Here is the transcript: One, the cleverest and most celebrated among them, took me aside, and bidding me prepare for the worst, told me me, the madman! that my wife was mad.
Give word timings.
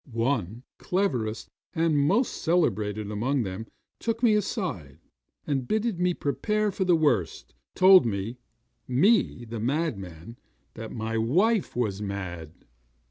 One, 0.11 0.63
the 0.79 0.85
cleverest 0.85 1.51
and 1.75 1.95
most 1.95 2.41
celebrated 2.41 3.11
among 3.11 3.43
them, 3.43 3.67
took 3.99 4.23
me 4.23 4.33
aside, 4.33 4.97
and 5.45 5.67
bidding 5.67 6.01
me 6.01 6.15
prepare 6.15 6.71
for 6.71 6.85
the 6.85 6.95
worst, 6.95 7.53
told 7.75 8.03
me 8.07 8.39
me, 8.87 9.45
the 9.45 9.59
madman! 9.59 10.37
that 10.73 10.91
my 10.91 11.19
wife 11.19 11.75
was 11.75 12.01
mad. 12.01 12.65